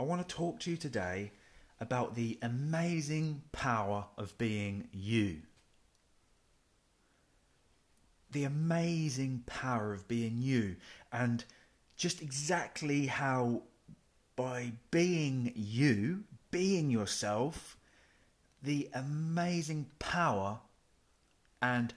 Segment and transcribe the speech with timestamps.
[0.00, 1.30] I want to talk to you today
[1.78, 5.42] about the amazing power of being you.
[8.30, 10.76] The amazing power of being you,
[11.12, 11.44] and
[11.98, 13.64] just exactly how
[14.36, 17.76] by being you, being yourself,
[18.62, 20.60] the amazing power
[21.60, 21.92] and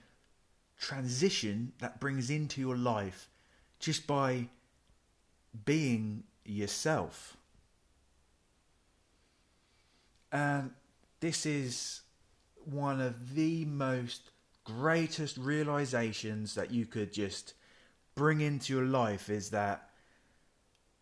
[0.78, 3.30] transition that brings into your life
[3.78, 4.48] just by
[5.64, 7.38] being yourself.
[10.34, 10.72] And
[11.20, 12.00] this is
[12.64, 14.32] one of the most
[14.64, 17.54] greatest realizations that you could just
[18.16, 19.90] bring into your life is that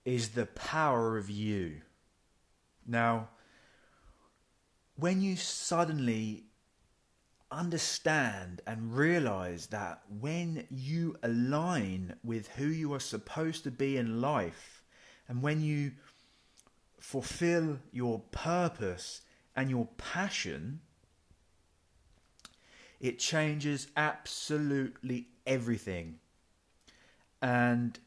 [0.05, 1.81] is the power of you.
[2.87, 3.31] Now,
[4.97, 6.45] when you suddenly
[7.51, 14.21] understand and realize that when you align with who you are supposed to be in
[14.21, 14.83] life,
[15.27, 15.93] and when you
[17.03, 19.23] fulfill your purpose
[19.57, 20.81] and your passion,
[23.01, 26.21] it changes absolutely everything.
[27.43, 27.99] And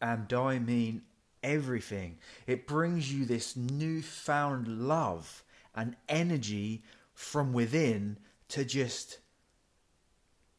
[0.00, 1.02] and I mean
[1.42, 2.16] everything.
[2.46, 8.16] It brings you this newfound love and energy from within
[8.48, 9.18] to just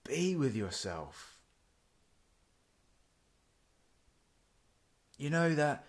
[0.03, 1.39] be with yourself.
[5.17, 5.85] You know that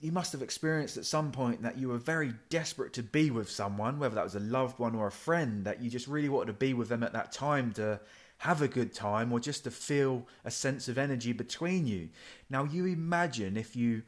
[0.00, 3.50] you must have experienced at some point that you were very desperate to be with
[3.50, 6.46] someone, whether that was a loved one or a friend, that you just really wanted
[6.46, 8.00] to be with them at that time to
[8.38, 12.08] have a good time or just to feel a sense of energy between you.
[12.48, 14.02] Now you imagine if you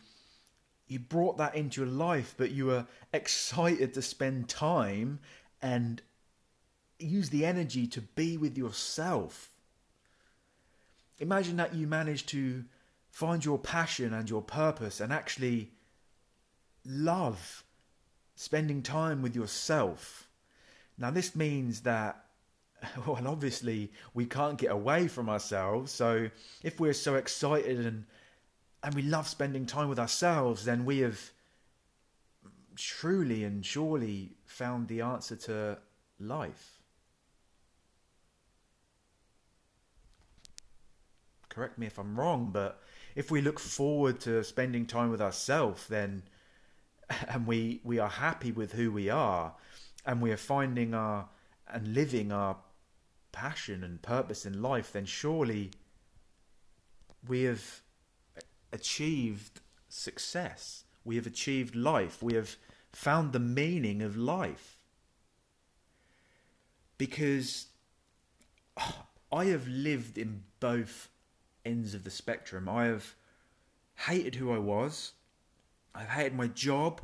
[0.89, 5.21] you brought that into your life but you were excited to spend time
[5.61, 6.01] and
[6.99, 9.51] use the energy to be with yourself.
[11.19, 12.65] Imagine that you managed to
[13.11, 15.71] find your passion and your purpose and actually
[16.84, 17.64] love
[18.34, 20.28] spending time with yourself.
[20.98, 22.25] Now, this means that,
[23.06, 25.92] well, obviously, we can't get away from ourselves.
[25.92, 26.28] So,
[26.62, 28.04] if we're so excited and
[28.82, 31.31] and we love spending time with ourselves, then we have
[32.76, 35.78] truly and surely found the answer to
[36.19, 36.81] life.
[41.48, 42.82] Correct me if I'm wrong, but
[43.15, 46.22] if we look forward to spending time with ourselves, then
[47.28, 49.55] and we we are happy with who we are,
[50.05, 51.28] and we are finding our
[51.69, 52.56] and living our
[53.33, 55.71] passion and purpose in life, then surely
[57.27, 57.81] we have
[58.72, 60.84] achieved success.
[61.05, 62.22] We have achieved life.
[62.22, 62.56] We have
[62.93, 64.78] found the meaning of life.
[66.99, 67.67] Because
[69.33, 71.09] I have lived in both
[71.65, 72.69] ends of the spectrum.
[72.69, 73.15] I have
[74.06, 75.12] hated who I was.
[75.94, 77.00] I've hated my job.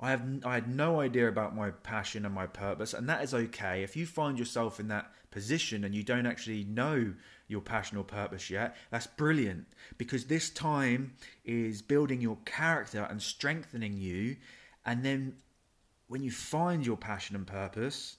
[0.00, 3.34] I have I had no idea about my passion and my purpose, and that is
[3.34, 3.82] okay.
[3.82, 7.12] If you find yourself in that position and you don't actually know
[7.48, 9.66] your passion or purpose yet, that's brilliant
[9.98, 11.12] because this time
[11.44, 14.36] is building your character and strengthening you,
[14.86, 15.36] and then
[16.08, 18.16] when you find your passion and purpose,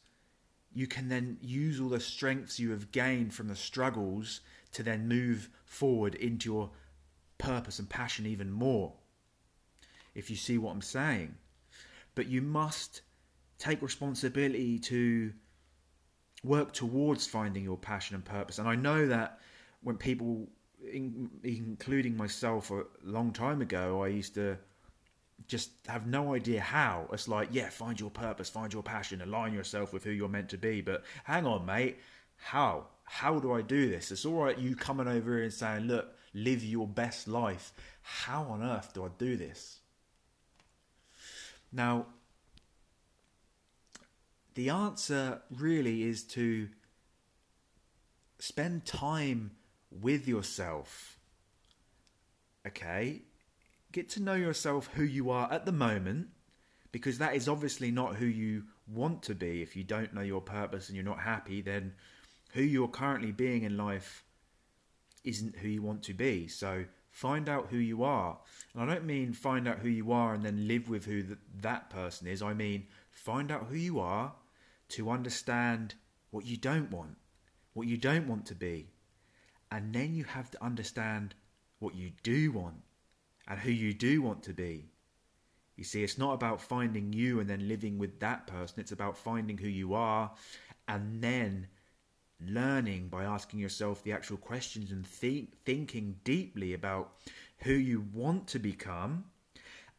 [0.74, 5.08] you can then use all the strengths you have gained from the struggles to then
[5.08, 6.70] move forward into your
[7.38, 8.94] purpose and passion even more.
[10.14, 11.36] If you see what I'm saying.
[12.16, 13.02] But you must
[13.58, 15.32] take responsibility to
[16.44, 18.60] work towards finding your passion and purpose.
[18.60, 19.40] And I know that
[19.84, 20.48] when people,
[21.44, 24.58] including myself a long time ago, I used to
[25.48, 27.08] just have no idea how.
[27.14, 30.50] It's like, yeah, find your purpose, find your passion, align yourself with who you're meant
[30.50, 30.82] to be.
[30.82, 32.00] But hang on, mate,
[32.38, 32.88] how?
[33.04, 34.12] How do I do this?
[34.12, 37.74] It's all right, you coming over here and saying, look, live your best life.
[38.02, 39.81] How on earth do I do this?
[41.72, 42.08] Now,
[44.56, 46.68] the answer really is to
[48.40, 49.52] spend time
[49.90, 51.18] with yourself.
[52.68, 53.22] Okay?
[53.92, 56.28] Get to know yourself who you are at the moment,
[56.92, 59.62] because that is obviously not who you want to be.
[59.62, 61.94] If you don't know your purpose and you're not happy, then
[62.54, 64.26] who you're currently being in life
[65.24, 66.48] isn't who you want to be.
[66.48, 68.40] So find out who you are.
[68.74, 71.24] And I don't mean find out who you are and then live with who
[71.62, 72.42] that person is.
[72.42, 74.34] I mean find out who you are
[74.90, 75.94] to understand
[76.32, 77.18] what you don't want,
[77.74, 78.88] what you don't want to be.
[79.72, 81.36] And then you have to understand
[81.80, 82.82] what you do want
[83.48, 84.90] and who you do want to be.
[85.78, 88.80] You see, it's not about finding you and then living with that person.
[88.80, 90.32] It's about finding who you are
[90.88, 91.68] and then
[92.48, 97.14] learning by asking yourself the actual questions and th- thinking deeply about
[97.60, 99.26] who you want to become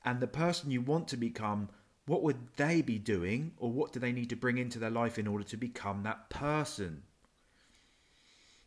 [0.04, 1.68] And the person you want to become,
[2.06, 5.18] what would they be doing or what do they need to bring into their life
[5.18, 7.02] in order to become that person?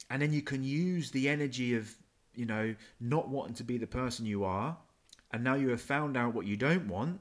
[0.09, 1.93] And then you can use the energy of,
[2.33, 4.77] you know, not wanting to be the person you are.
[5.31, 7.19] And now you have found out what you don't want.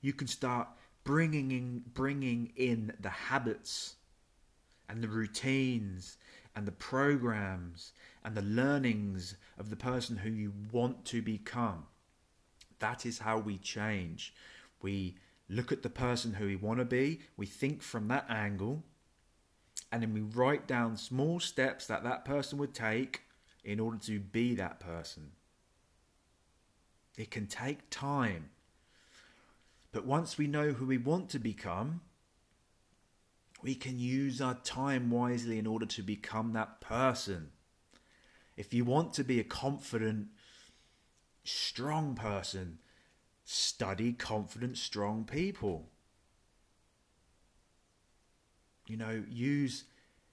[0.00, 0.68] You can start
[1.04, 3.96] bringing in, bringing in the habits
[4.92, 6.18] and the routines
[6.54, 7.92] and the programs
[8.22, 11.86] and the learnings of the person who you want to become.
[12.78, 14.34] That is how we change.
[14.82, 15.16] We
[15.48, 18.82] look at the person who we want to be, we think from that angle,
[19.90, 23.22] and then we write down small steps that that person would take
[23.64, 25.32] in order to be that person.
[27.16, 28.50] It can take time.
[29.90, 32.02] But once we know who we want to become,
[33.62, 37.50] we can use our time wisely in order to become that person.
[38.56, 40.28] If you want to be a confident,
[41.44, 42.78] strong person,
[43.44, 45.88] study confident, strong people.
[48.86, 49.84] You know, use,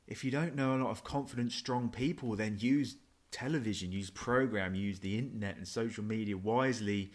[0.07, 2.97] if you don't know a lot of confident, strong people, then use
[3.31, 7.11] television, use program, use the internet and social media wisely,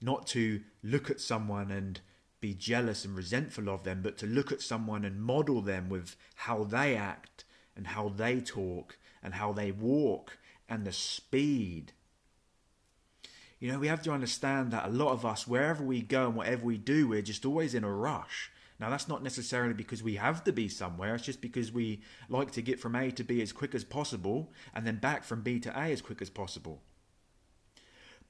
[0.00, 2.00] not to look at someone and
[2.42, 6.16] be jealous and resentful of them, but to look at someone and model them with
[6.34, 7.44] how they act
[7.74, 10.36] and how they talk and how they walk
[10.68, 11.92] and the speed.
[13.58, 16.36] You know, we have to understand that a lot of us, wherever we go and
[16.36, 18.50] whatever we do, we're just always in a rush.
[18.80, 22.50] Now, that's not necessarily because we have to be somewhere, it's just because we like
[22.52, 25.60] to get from A to B as quick as possible and then back from B
[25.60, 26.82] to A as quick as possible.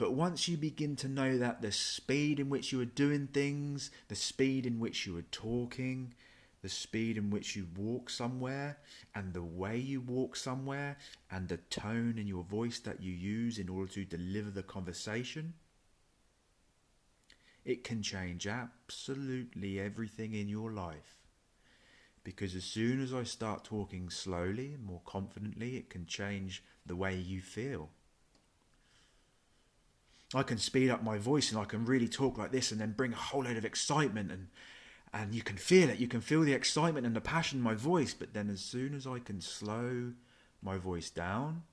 [0.03, 3.93] But once you begin to know that the speed in which you are doing things,
[4.09, 6.15] the speed in which you are talking,
[6.61, 8.79] the speed in which you walk somewhere,
[9.15, 10.97] and the way you walk somewhere,
[11.31, 15.55] and the tone in your voice that you use in order to deliver the conversation,
[17.65, 21.21] it can change absolutely everything in your life.
[22.25, 26.97] Because as soon as I start talking slowly and more confidently, it can change the
[26.97, 27.91] way you feel.
[30.35, 32.93] I can speed up my voice and I can really talk like this and then
[32.93, 34.49] bring a whole load of excitement and
[35.13, 35.99] and you can feel it.
[35.99, 38.15] You can feel the excitement and the passion in my voice.
[38.15, 40.13] But then as soon as I can slow
[40.63, 41.65] my voice down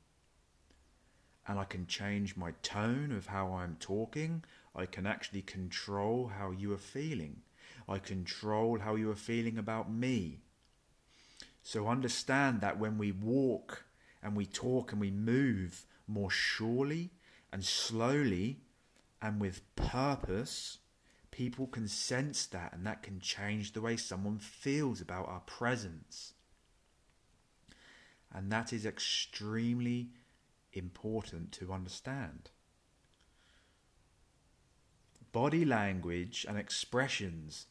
[1.47, 4.43] and I can change my tone of how I'm talking,
[4.75, 7.37] I can actually control how you are feeling.
[7.87, 10.39] I control how you are feeling about me.
[11.63, 13.85] So understand that when we walk
[14.21, 17.11] and we talk and we move more surely
[17.51, 18.61] and slowly
[19.21, 20.79] and with purpose,
[21.31, 26.33] people can sense that and that can change the way someone feels about our presence.
[28.33, 30.09] And that is extremely
[30.73, 32.51] important to understand.
[35.31, 37.67] Body language and expressions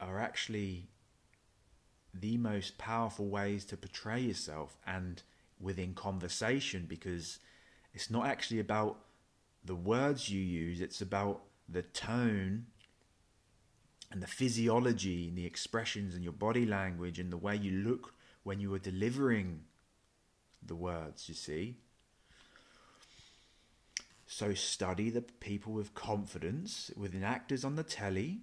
[0.00, 0.88] are actually
[2.14, 5.22] the most powerful ways to portray yourself and
[5.60, 7.38] within conversation because
[7.94, 8.98] it's not actually about
[9.64, 12.66] the words you use, it's about the tone
[14.10, 18.14] and the physiology and the expressions and your body language and the way you look
[18.42, 19.60] when you are delivering
[20.64, 21.76] the words, you see.
[24.26, 28.40] So study the people with confidence, with actors on the telly,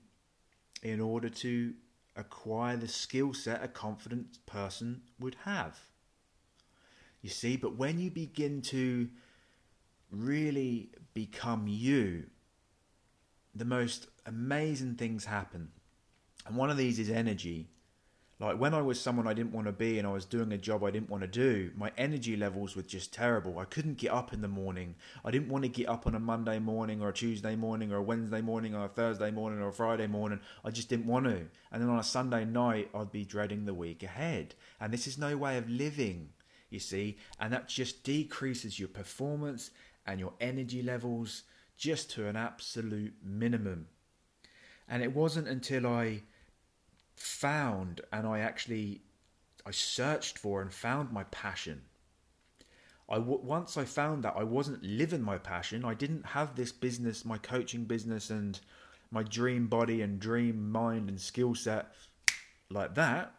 [0.83, 1.73] in order to
[2.15, 5.79] acquire the skill set a confident person would have.
[7.21, 9.09] You see, but when you begin to
[10.11, 12.25] really become you,
[13.55, 15.69] the most amazing things happen.
[16.45, 17.69] And one of these is energy.
[18.39, 20.57] Like when I was someone I didn't want to be and I was doing a
[20.57, 23.59] job I didn't want to do, my energy levels were just terrible.
[23.59, 24.95] I couldn't get up in the morning.
[25.25, 27.97] I didn't want to get up on a Monday morning or a Tuesday morning or
[27.97, 30.39] a Wednesday morning or a Thursday morning or a Friday morning.
[30.63, 31.47] I just didn't want to.
[31.71, 34.55] And then on a Sunday night, I'd be dreading the week ahead.
[34.79, 36.29] And this is no way of living,
[36.69, 37.17] you see.
[37.41, 39.71] And that just decreases your performance
[40.09, 41.43] and your energy levels
[41.77, 43.87] just to an absolute minimum.
[44.87, 46.23] And it wasn't until I
[47.15, 49.01] found and I actually
[49.65, 51.83] I searched for and found my passion.
[53.07, 55.85] I w- once I found that I wasn't living my passion.
[55.85, 58.59] I didn't have this business, my coaching business, and
[59.11, 61.91] my dream body and dream mind and skill set
[62.71, 63.35] like that.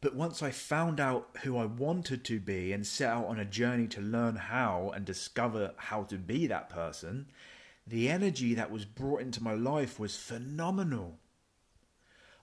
[0.00, 3.44] But once I found out who I wanted to be and set out on a
[3.44, 7.26] journey to learn how and discover how to be that person,
[7.86, 11.18] the energy that was brought into my life was phenomenal.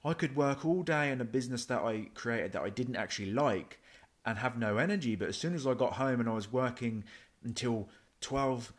[0.03, 3.31] I could work all day in a business that I created that I didn't actually
[3.31, 3.79] like
[4.25, 7.03] and have no energy, but as soon as I got home and I was working
[7.43, 7.89] until
[8.21, 8.73] 12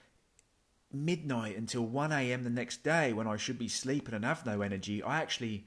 [0.93, 2.45] midnight until 1 a.m.
[2.45, 5.65] the next day when I should be sleeping and have no energy, I actually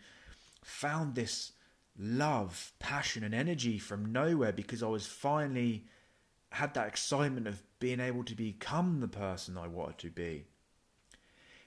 [0.63, 1.51] found this
[1.97, 5.85] love, passion, and energy from nowhere because I was finally
[6.51, 10.45] had that excitement of being able to become the person I wanted to be.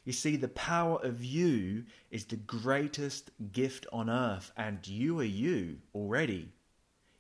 [0.05, 5.25] You see, the power of you is the greatest gift on earth, and you are
[5.25, 6.53] you already.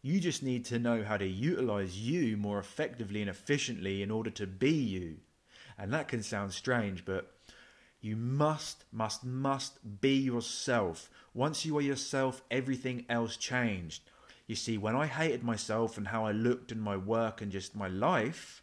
[0.03, 4.31] You just need to know how to utilize you more effectively and efficiently in order
[4.31, 5.17] to be you.
[5.77, 7.31] And that can sound strange, but
[8.01, 11.11] you must, must, must be yourself.
[11.35, 14.03] Once you are yourself, everything else changed.
[14.47, 17.77] You see, when I hated myself and how I looked and my work and just
[17.77, 18.63] my life,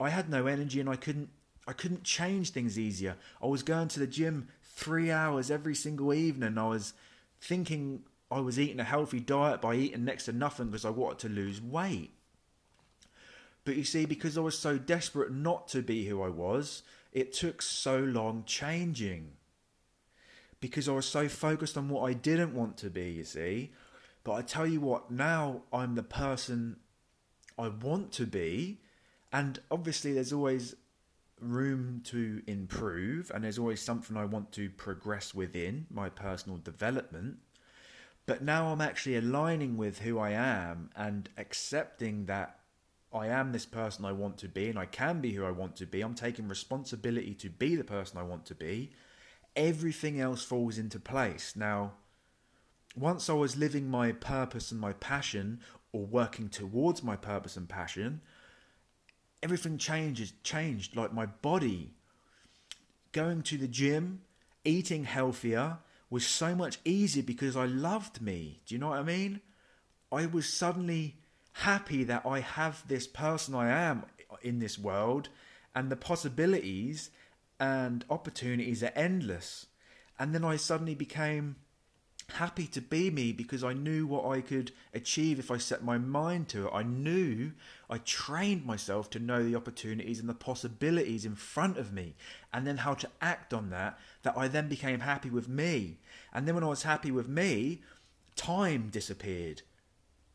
[0.00, 1.30] I had no energy and I couldn't
[1.66, 3.16] I couldn't change things easier.
[3.40, 6.58] I was going to the gym three hours every single evening.
[6.58, 6.94] I was
[7.40, 8.02] thinking
[8.32, 11.28] I was eating a healthy diet by eating next to nothing because I wanted to
[11.28, 12.10] lose weight.
[13.64, 17.32] But you see, because I was so desperate not to be who I was, it
[17.32, 19.32] took so long changing.
[20.62, 23.72] Because I was so focused on what I didn't want to be, you see.
[24.24, 26.76] But I tell you what, now I'm the person
[27.58, 28.80] I want to be.
[29.32, 30.74] And obviously, there's always
[31.40, 37.38] room to improve, and there's always something I want to progress within my personal development.
[38.24, 42.60] But now I'm actually aligning with who I am and accepting that
[43.12, 45.76] I am this person I want to be and I can be who I want
[45.76, 46.02] to be.
[46.02, 48.92] I'm taking responsibility to be the person I want to be.
[49.54, 51.54] Everything else falls into place.
[51.54, 51.92] Now,
[52.96, 55.60] once I was living my purpose and my passion,
[55.92, 58.20] or working towards my purpose and passion,
[59.42, 60.96] everything changes changed.
[60.96, 61.94] Like my body,
[63.12, 64.22] going to the gym,
[64.64, 65.78] eating healthier
[66.08, 68.60] was so much easier because I loved me.
[68.66, 69.40] Do you know what I mean?
[70.10, 71.16] I was suddenly
[71.52, 74.04] happy that I have this person I am
[74.42, 75.28] in this world
[75.74, 77.10] and the possibilities
[77.62, 79.66] and opportunities are endless.
[80.18, 81.56] And then I suddenly became
[82.34, 85.98] happy to be me because I knew what I could achieve if I set my
[85.98, 86.72] mind to it.
[86.74, 87.52] I knew
[87.88, 92.16] I trained myself to know the opportunities and the possibilities in front of me
[92.52, 95.98] and then how to act on that that I then became happy with me.
[96.32, 97.82] And then when I was happy with me,
[98.34, 99.62] time disappeared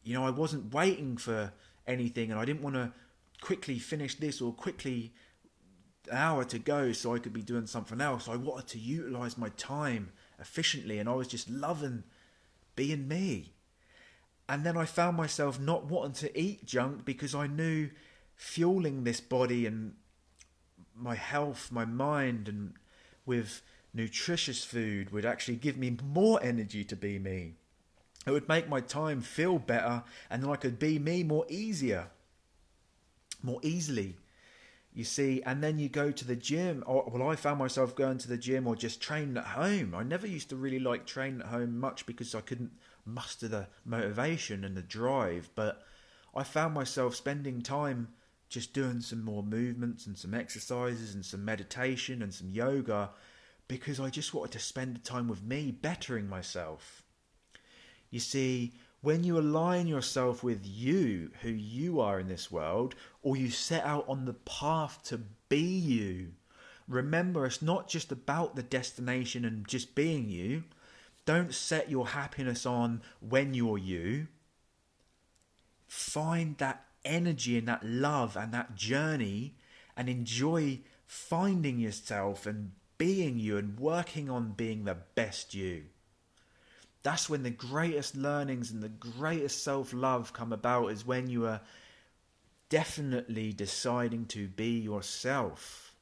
[0.08, 1.52] you know, I wasn't waiting for
[1.86, 2.94] anything and I didn't want to
[3.42, 5.12] quickly finish this or quickly
[6.12, 8.28] hour to go so I could be doing something else.
[8.28, 12.04] I wanted to utilize my time efficiently and I was just loving
[12.76, 13.54] being me.
[14.50, 17.90] And then I found myself not wanting to eat junk because I knew
[18.36, 19.96] fueling this body and
[20.96, 22.74] my health, my mind, and
[23.26, 23.62] with
[23.94, 27.56] nutritious food would actually give me more energy to be me.
[28.26, 32.08] It would make my time feel better and then I could be me more easier,
[33.42, 34.16] more easily.
[34.98, 36.84] You see, and then you go to the gym.
[36.88, 39.94] Or, well, I found myself going to the gym or just training at home.
[39.94, 42.72] I never used to really like training at home much because I couldn't
[43.06, 45.52] muster the motivation and the drive.
[45.54, 45.84] But
[46.34, 48.08] I found myself spending time
[48.50, 53.12] just doing some more movements and some exercises and some meditation and some yoga
[53.68, 57.04] because I just wanted to spend the time with me, bettering myself.
[58.10, 63.38] You see, when you align yourself with you, who you are in this world, or
[63.38, 66.34] you set out on the path to be you,
[66.88, 70.64] remember it's not just about the destination and just being you.
[71.26, 74.28] Don't set your happiness on when you're you.
[75.88, 79.56] Find that energy and that love and that journey
[79.96, 85.84] and enjoy finding yourself and being you and working on being the best you
[87.04, 91.46] that's when the greatest learnings and the greatest self love come about, is when you
[91.46, 91.62] are
[92.70, 95.94] definitely deciding to be yourself.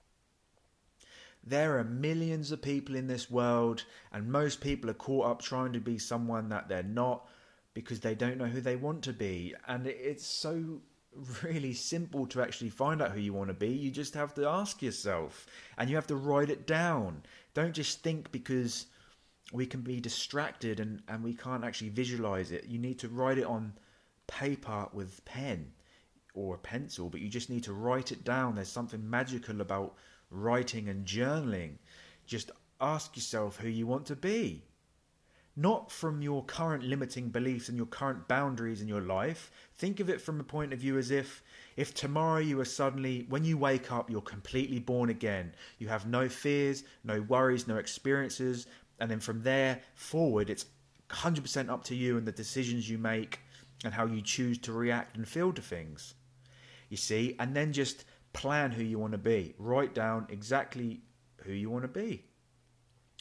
[1.43, 5.73] There are millions of people in this world, and most people are caught up trying
[5.73, 7.27] to be someone that they're not
[7.75, 9.53] because they don't know who they want to be.
[9.67, 10.81] And it's so
[11.43, 13.69] really simple to actually find out who you want to be.
[13.69, 15.45] You just have to ask yourself
[15.77, 17.21] and you have to write it down.
[17.53, 18.87] Don't just think because
[19.51, 22.65] we can be distracted and, and we can't actually visualize it.
[22.67, 23.73] You need to write it on
[24.27, 25.71] paper with pen
[26.33, 28.55] or a pencil, but you just need to write it down.
[28.55, 29.95] There's something magical about
[30.31, 31.77] writing and journaling.
[32.25, 34.63] Just ask yourself who you want to be.
[35.57, 39.51] Not from your current limiting beliefs and your current boundaries in your life.
[39.75, 41.43] Think of it from a point of view as if
[41.77, 45.53] if tomorrow you are suddenly when you wake up you're completely born again.
[45.77, 48.67] You have no fears, no worries, no experiences,
[48.99, 50.65] and then from there forward, it's
[51.09, 53.39] 100% up to you and the decisions you make
[53.83, 56.13] and how you choose to react and feel to things.
[56.89, 59.53] You see, and then just plan who you want to be.
[59.57, 61.01] Write down exactly
[61.43, 62.25] who you want to be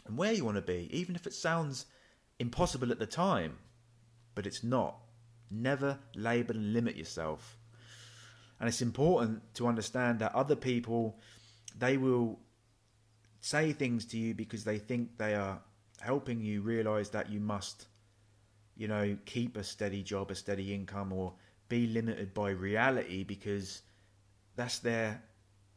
[0.06, 1.86] and where you want to be, even if it sounds
[2.38, 3.58] impossible at the time,
[4.34, 4.98] but it's not.
[5.50, 7.58] Never label and limit yourself.
[8.60, 11.18] And it's important to understand that other people,
[11.78, 12.38] they will
[13.44, 15.60] say things to you because they think they are
[16.00, 17.88] helping you realize that you must,
[18.74, 21.30] you know, keep a steady job, a steady income, or
[21.68, 23.82] be limited by reality because
[24.56, 25.22] that's their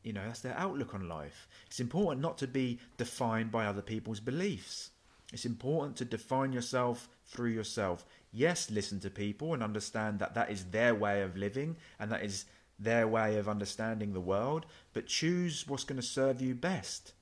[0.01, 1.49] you know that's their outlook on life.
[1.65, 4.91] It's important not to be defined by other people's beliefs.
[5.33, 8.05] It's important to define yourself through yourself.
[8.31, 12.23] Yes listen to people and understand that that is their way of living and that
[12.23, 12.45] is
[12.79, 17.13] their way of understanding the world but choose what's going to serve you best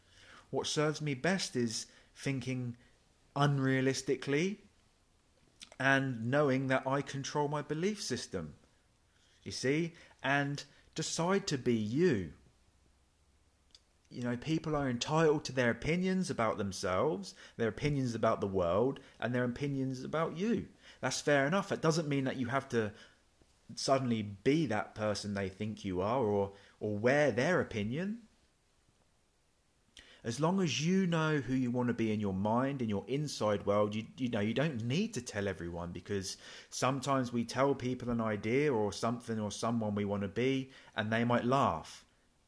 [0.56, 1.86] what serves me best is
[2.16, 2.76] thinking
[3.36, 4.58] unrealistically
[5.80, 8.54] and knowing that I control my belief system.
[9.44, 9.94] You see?
[10.24, 10.64] And
[10.96, 12.32] decide to be you.
[14.10, 19.02] You know, people are entitled to their opinions about themselves, their opinions about the world,
[19.20, 20.68] and their opinions about you.
[21.02, 21.72] That's fair enough.
[21.72, 22.94] It doesn't mean that you have to
[23.76, 28.20] suddenly be that person they think you are or or wear their opinion
[30.26, 33.06] as long as you know who you want to be in your mind, in your
[33.08, 36.38] inside world, you, you know, you don't need to tell everyone because
[36.72, 41.14] sometimes we tell people an idea or something or someone we want to be and
[41.14, 42.04] they might laugh.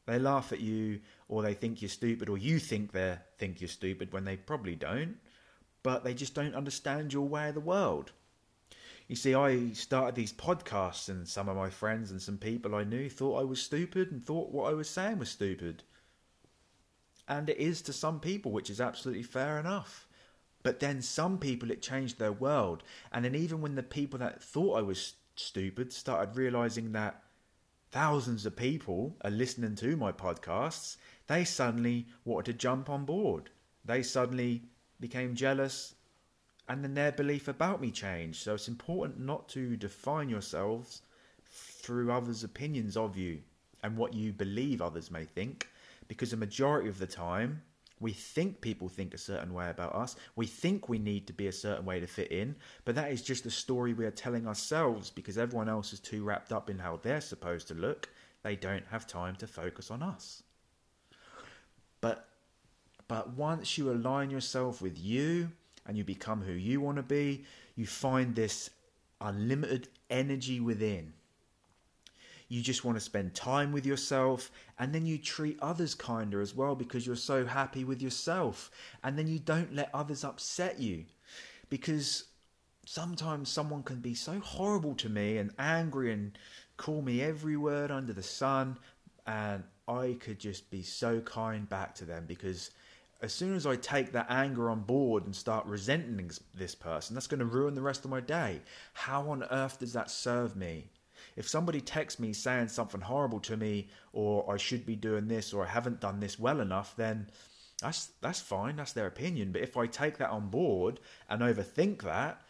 [0.06, 3.68] They laugh at you or they think you're stupid or you think they think you're
[3.68, 5.16] stupid when they probably don't,
[5.84, 8.10] but they just don't understand your way of the world.
[9.06, 12.84] You see, I started these podcasts, and some of my friends and some people I
[12.84, 15.84] knew thought I was stupid and thought what I was saying was stupid
[17.28, 20.08] and it is to some people, which is absolutely fair enough.
[20.62, 22.82] But then some people, it changed their world.
[23.12, 27.22] And then even when the people that thought I was stupid started realizing that
[27.90, 33.50] thousands of people are listening to my podcasts, they suddenly wanted to jump on board.
[33.84, 34.62] They suddenly
[34.98, 35.94] became jealous,
[36.68, 38.42] and then their belief about me changed.
[38.42, 41.02] So it's important not to define yourselves
[41.44, 43.40] through others' opinions of you
[43.82, 45.68] and what you believe others may think
[46.08, 47.62] because the majority of the time
[48.00, 50.16] we think people think a certain way about us.
[50.36, 53.22] We think we need to be a certain way to fit in, but that is
[53.22, 56.78] just the story we are telling ourselves because everyone else is too wrapped up in
[56.78, 58.08] how they're supposed to look.
[58.42, 60.42] They don't have time to focus on us.
[62.00, 62.28] But
[63.08, 65.50] but once you align yourself with you
[65.86, 67.44] and you become who you want to be,
[67.74, 68.70] you find this
[69.20, 71.14] unlimited energy within
[72.48, 76.54] you just want to spend time with yourself and then you treat others kinder as
[76.54, 78.70] well because you're so happy with yourself
[79.04, 81.04] and then you don't let others upset you
[81.68, 82.24] because
[82.86, 86.38] sometimes someone can be so horrible to me and angry and
[86.78, 88.78] call me every word under the sun
[89.26, 92.70] and I could just be so kind back to them because
[93.20, 97.26] as soon as I take that anger on board and start resenting this person, that's
[97.26, 98.60] going to ruin the rest of my day.
[98.94, 100.90] How on earth does that serve me?
[101.38, 105.52] If somebody texts me saying something horrible to me, or I should be doing this,
[105.52, 107.30] or I haven't done this well enough, then
[107.80, 108.74] that's that's fine.
[108.74, 109.52] That's their opinion.
[109.52, 110.98] But if I take that on board
[111.30, 112.42] and overthink that,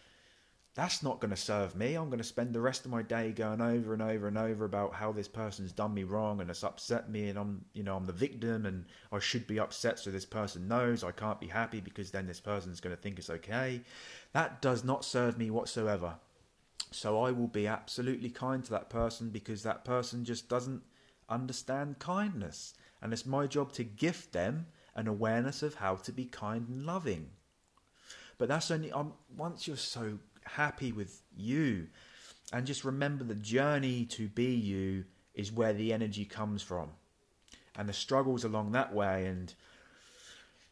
[0.74, 1.96] that's not going to serve me.
[1.96, 4.64] I'm going to spend the rest of my day going over and over and over
[4.64, 7.94] about how this person's done me wrong and it's upset me, and I'm you know
[7.94, 11.48] I'm the victim and I should be upset so this person knows I can't be
[11.48, 13.82] happy because then this person's going to think it's okay.
[14.32, 16.14] That does not serve me whatsoever.
[16.90, 20.82] So I will be absolutely kind to that person because that person just doesn't
[21.28, 22.74] understand kindness.
[23.02, 26.86] And it's my job to gift them an awareness of how to be kind and
[26.86, 27.30] loving.
[28.38, 31.88] But that's only um, once you're so happy with you
[32.52, 36.90] and just remember the journey to be you is where the energy comes from
[37.76, 39.54] and the struggles along that way and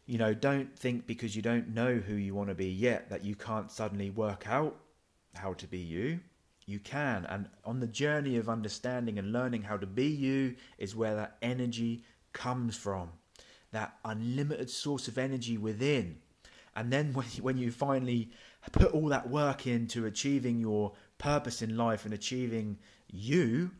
[0.06, 3.24] you know don't think because you don't know who you want to be yet that
[3.24, 4.76] you can't suddenly work out
[5.36, 6.20] how to be you,
[6.66, 7.24] you can.
[7.26, 11.36] And on the journey of understanding and learning how to be you is where that
[11.42, 13.10] energy comes from.
[13.72, 16.18] That unlimited source of energy within.
[16.74, 18.30] And then when, when you finally
[18.72, 23.70] put all that work into achieving your purpose in life and achieving you,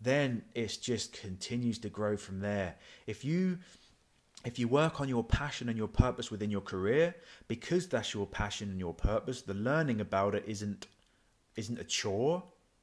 [0.00, 2.76] then it just continues to grow from there.
[3.06, 3.58] If you
[4.44, 7.14] if you work on your passion and your purpose within your career,
[7.48, 10.86] because that's your passion and your purpose, the learning about it isn't
[11.56, 12.42] isn't a chore,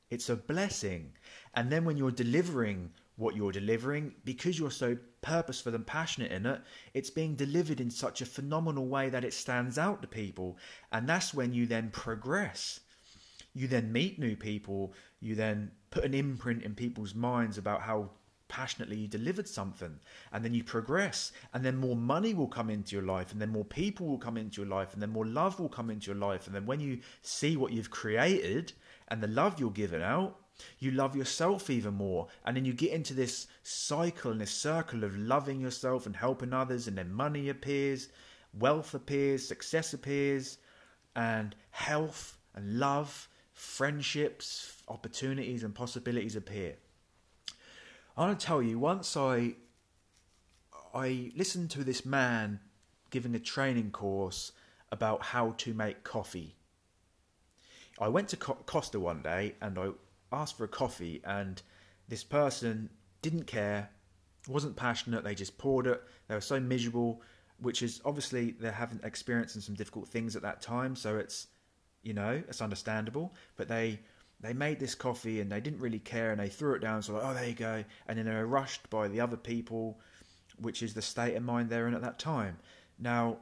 [0.10, 1.14] it's a blessing.
[1.54, 6.46] And then when you're delivering what you're delivering, because you're so purposeful and passionate in
[6.48, 6.62] it,
[6.96, 10.58] it's being delivered in such a phenomenal way that it stands out to people.
[10.92, 12.80] And that's when you then progress.
[13.54, 18.10] You then meet new people, you then put an imprint in people's minds about how
[18.54, 20.00] passionately you delivered something
[20.32, 23.50] and then you progress and then more money will come into your life and then
[23.50, 26.20] more people will come into your life and then more love will come into your
[26.20, 28.72] life and then when you see what you've created
[29.08, 30.40] and the love you're giving out
[30.78, 32.28] you love yourself even more.
[32.46, 36.54] And then you get into this cycle and this circle of loving yourself and helping
[36.54, 38.10] others and then money appears
[38.60, 40.60] wealth appears success appears
[41.16, 46.76] and health and love friendships opportunities and possibilities appear
[48.18, 49.56] i want to tell you once i
[50.94, 52.60] i listened to this man
[53.10, 54.52] giving a training course
[54.92, 56.56] about how to make coffee
[58.00, 59.90] I went to Costa one day and I
[60.32, 61.62] asked for a coffee, and
[62.08, 62.90] this person
[63.22, 63.90] didn't care,
[64.48, 65.24] wasn't passionate.
[65.24, 66.02] They just poured it.
[66.28, 67.22] They were so miserable,
[67.60, 71.48] which is obviously they haven't experienced some difficult things at that time, so it's
[72.02, 73.36] you know it's understandable.
[73.56, 74.00] But they
[74.44, 77.02] they made this coffee and they didn't really care, and they threw it down.
[77.02, 80.00] So like, oh, there you go, and then they were rushed by the other people,
[80.60, 82.58] which is the state of mind they're in at that time.
[83.00, 83.38] Now,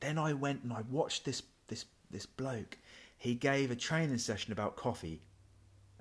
[0.00, 2.78] then I went and I watched this this this bloke.
[3.16, 5.22] He gave a training session about coffee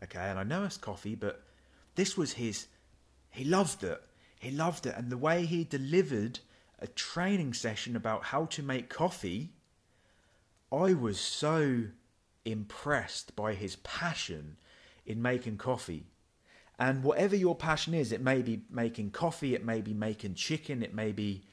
[0.03, 1.43] Okay, and I know it's coffee, but
[1.95, 2.67] this was his.
[3.29, 4.01] He loved it.
[4.39, 6.39] He loved it, and the way he delivered
[6.79, 9.51] a training session about how to make coffee,
[10.71, 11.83] I was so
[12.45, 14.57] impressed by his passion
[15.05, 16.05] in making coffee.
[16.79, 20.81] And whatever your passion is, it may be making coffee, it may be making chicken,
[20.81, 21.43] it may be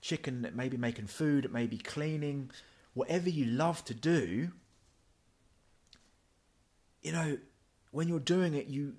[0.00, 2.50] chicken, it may be making food, it may be cleaning,
[2.94, 4.50] whatever you love to do,
[7.02, 7.38] you know,
[7.90, 8.94] when you're doing it, you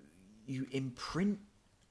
[0.45, 1.39] you imprint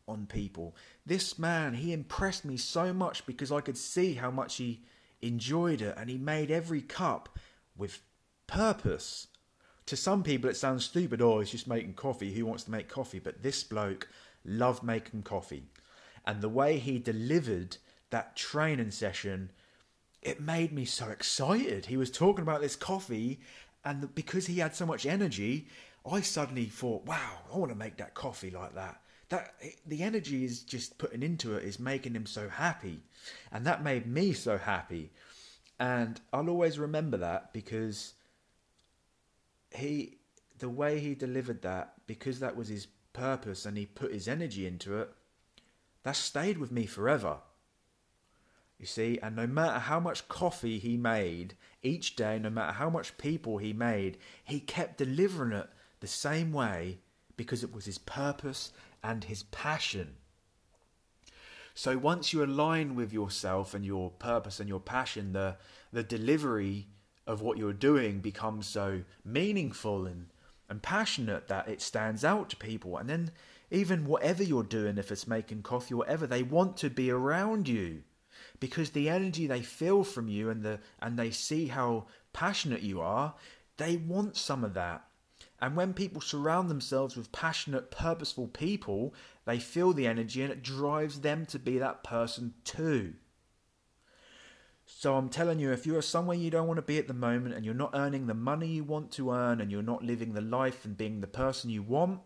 [0.08, 0.74] on people.
[1.04, 4.82] This man, he impressed me so much because I could see how much he
[5.20, 7.38] enjoyed it and he made every cup
[7.76, 8.00] with
[8.46, 9.28] purpose.
[9.86, 11.22] To some people, it sounds stupid.
[11.22, 12.32] Oh, he's just making coffee.
[12.34, 13.18] Who wants to make coffee?
[13.18, 14.08] But this bloke
[14.44, 15.64] loved making coffee.
[16.26, 17.76] And the way he delivered
[18.10, 19.50] that training session,
[20.22, 21.86] it made me so excited.
[21.86, 23.40] He was talking about this coffee,
[23.84, 25.68] and because he had so much energy,
[26.10, 29.00] I suddenly thought, wow, I want to make that coffee like that.
[29.28, 29.54] That
[29.84, 33.02] the energy is just putting into it is making him so happy,
[33.52, 35.10] and that made me so happy,
[35.80, 38.14] and I'll always remember that because
[39.74, 40.18] he,
[40.58, 44.66] the way he delivered that, because that was his purpose and he put his energy
[44.66, 45.10] into it,
[46.02, 47.38] that stayed with me forever.
[48.78, 52.90] You see, and no matter how much coffee he made each day, no matter how
[52.90, 55.68] much people he made, he kept delivering it
[56.00, 56.98] the same way
[57.36, 60.16] because it was his purpose and his passion.
[61.74, 65.56] So once you align with yourself and your purpose and your passion, the
[65.92, 66.88] the delivery
[67.26, 70.26] of what you're doing becomes so meaningful and,
[70.68, 72.96] and passionate that it stands out to people.
[72.96, 73.30] And then
[73.70, 77.68] even whatever you're doing, if it's making coffee or whatever, they want to be around
[77.68, 78.02] you
[78.60, 83.00] because the energy they feel from you and the and they see how passionate you
[83.00, 83.34] are,
[83.76, 85.04] they want some of that.
[85.60, 89.14] And when people surround themselves with passionate, purposeful people,
[89.46, 93.14] they feel the energy and it drives them to be that person too.
[94.98, 97.54] So I'm telling you, if you're somewhere you don't want to be at the moment
[97.54, 100.40] and you're not earning the money you want to earn and you're not living the
[100.40, 102.20] life and being the person you want,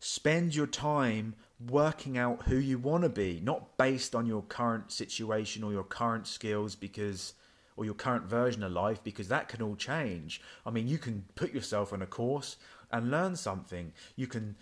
[0.00, 1.36] spend your time
[1.68, 5.84] working out who you want to be, not based on your current situation or your
[5.84, 7.34] current skills, because
[7.80, 10.42] or your current version of life because that can all change.
[10.66, 12.56] I mean, you can put yourself on a course
[12.92, 13.94] and learn something.
[14.16, 14.56] You can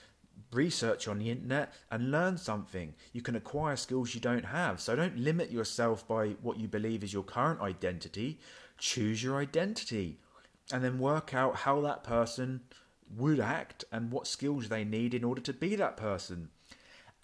[0.53, 2.95] research on the internet and learn something.
[3.13, 4.81] You can acquire skills you don't have.
[4.81, 8.39] So don't limit yourself by what you believe is your current identity.
[8.79, 10.19] Choose your identity
[10.73, 12.61] and then work out how that person
[13.17, 16.51] would act and what skills they need in order to be that person.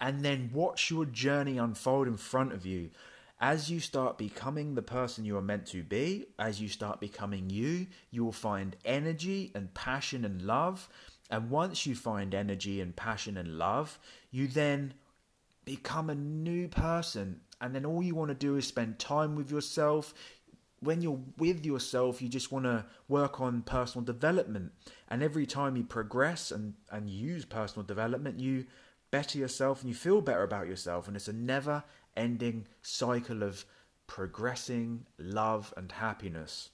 [0.01, 2.89] And then watch your journey unfold in front of you
[3.39, 7.49] as you start becoming the person you are meant to be, as you start becoming
[7.49, 10.87] you, you will find energy and passion and love.
[11.29, 13.99] And once you find energy and passion and love,
[14.31, 14.93] you then
[15.63, 17.41] become a new person.
[17.59, 20.13] And then all you want to do is spend time with yourself.
[20.81, 24.71] When you're with yourself, you just want to work on personal development.
[25.07, 28.65] And every time you progress and, and use personal development, you
[29.09, 31.07] better yourself and you feel better about yourself.
[31.07, 31.83] And it's a never
[32.15, 33.65] ending cycle of
[34.07, 36.69] progressing love and happiness.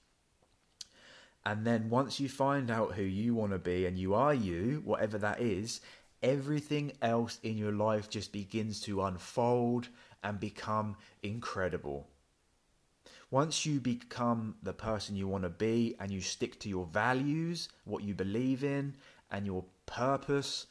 [1.46, 4.82] And then once you find out who you want to be and you are you,
[4.86, 5.82] whatever that is,
[6.22, 9.90] everything else in your life just begins to unfold
[10.24, 12.08] and become incredible.
[13.32, 17.70] Once you become the person you want to be and you stick to your values,
[17.86, 18.94] what you believe in,
[19.32, 20.68] and your purpose,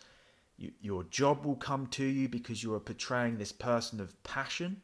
[0.58, 4.82] You, your job will come to you because you are portraying this person of passion.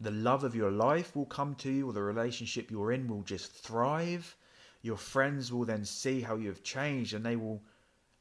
[0.00, 3.22] The love of your life will come to you, or the relationship you're in will
[3.22, 4.36] just thrive.
[4.82, 7.62] Your friends will then see how you have changed and they will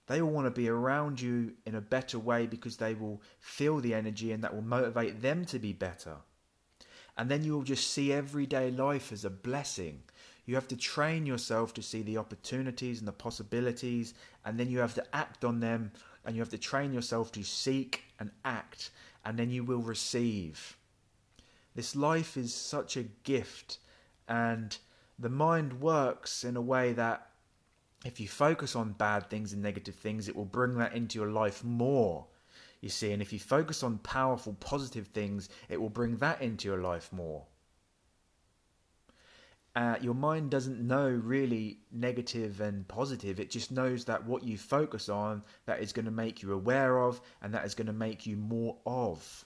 [0.07, 3.79] they will want to be around you in a better way because they will feel
[3.79, 6.17] the energy and that will motivate them to be better.
[7.17, 10.03] And then you will just see everyday life as a blessing.
[10.45, 14.13] You have to train yourself to see the opportunities and the possibilities,
[14.43, 15.91] and then you have to act on them,
[16.23, 18.91] and you have to train yourself to seek and act,
[19.23, 20.77] and then you will receive.
[21.73, 23.79] This life is such a gift,
[24.27, 24.77] and
[25.17, 27.29] the mind works in a way that
[28.03, 31.31] if you focus on bad things and negative things, it will bring that into your
[31.31, 32.27] life more.
[32.81, 36.67] You see, and if you focus on powerful, positive things, it will bring that into
[36.67, 37.45] your life more.
[39.75, 43.39] Uh, your mind doesn't know really negative and positive.
[43.39, 47.01] It just knows that what you focus on, that is going to make you aware
[47.01, 49.45] of, and that is going to make you more of.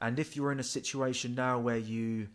[0.00, 2.28] And if you're in a situation now where you,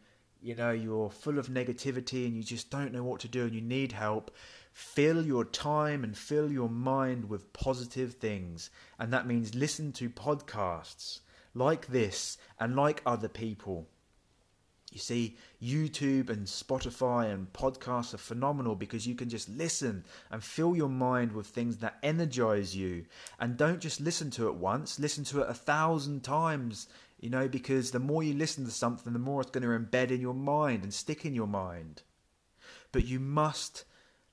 [0.43, 3.55] you know, you're full of negativity and you just don't know what to do and
[3.55, 4.31] you need help,
[4.73, 8.69] fill your time and fill your mind with positive things.
[8.99, 11.21] And that means listen to podcasts
[11.53, 13.87] like this and like other people.
[14.91, 20.43] You see, YouTube and Spotify and podcasts are phenomenal because you can just listen and
[20.43, 23.05] fill your mind with things that energize you.
[23.39, 26.89] And don't just listen to it once, listen to it a thousand times
[27.23, 30.11] you know, because the more you listen to something, the more it's going to embed
[30.11, 32.01] in your mind and stick in your mind.
[32.91, 33.85] But you must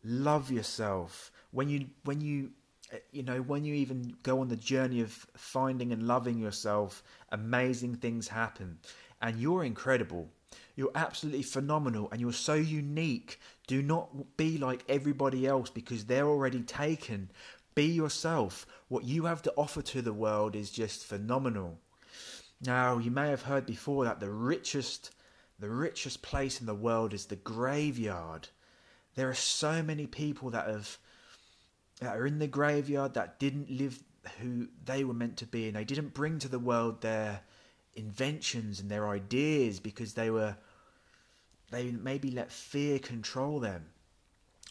[0.02, 1.30] love yourself.
[1.52, 2.50] When you when you
[2.90, 7.04] eh, you know when you even go on the journey of finding and loving yourself
[7.30, 8.78] amazing things happen.
[9.22, 10.28] And you're incredible.
[10.74, 13.38] You're absolutely phenomenal and you're so unique.
[13.68, 17.30] Do not be like everybody else because they're already taken.
[17.76, 18.66] Be yourself.
[18.88, 21.78] What you have to offer to the world is just phenomenal
[22.60, 25.12] now, you may have heard before that the richest
[25.58, 28.48] the richest place in the world is the graveyard.
[29.14, 30.98] There are so many people that have
[32.00, 34.02] that are in the graveyard that didn't live
[34.40, 37.40] who they were meant to be and they didn't bring to the world their
[37.94, 40.56] inventions and their ideas because they were
[41.70, 43.86] they maybe let fear control them.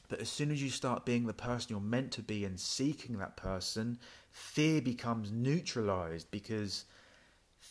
[0.09, 3.17] But as soon as you start being the person you're meant to be and seeking
[3.19, 3.99] that person,
[4.31, 6.85] fear becomes neutralized because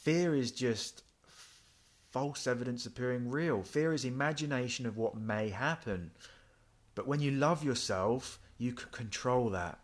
[0.08, 1.02] Fear is just
[2.12, 3.62] false evidence appearing real.
[3.62, 6.12] Fear is imagination of what may happen.
[6.94, 9.78] But when you love yourself, you can control that.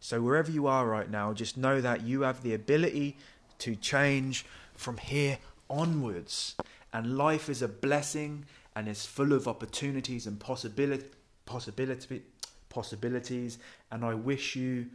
[0.00, 3.18] So wherever you are right now, just know that you have the ability
[3.58, 5.36] to change from here
[5.68, 6.56] onwards.
[6.94, 11.04] And life is a blessing and is full of opportunities and possibility,
[11.44, 12.22] possibility,
[12.70, 13.58] possibilities.
[13.90, 14.86] And I wish you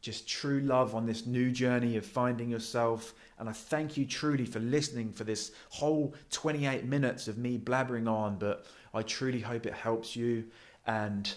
[0.00, 3.14] just true love on this new journey of finding yourself.
[3.38, 8.08] And I thank you truly for listening for this whole 28 minutes of me blabbering
[8.08, 8.36] on.
[8.36, 10.44] But I truly hope it helps you.
[10.86, 11.32] And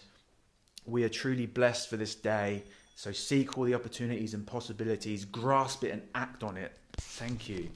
[0.85, 2.63] we are truly blessed for this day.
[2.95, 6.71] So seek all the opportunities and possibilities, grasp it and act on it.
[6.97, 7.69] Thank you.